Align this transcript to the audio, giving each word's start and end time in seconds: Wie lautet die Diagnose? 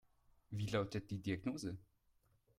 Wie 0.49 0.65
lautet 0.65 1.11
die 1.11 1.21
Diagnose? 1.21 1.77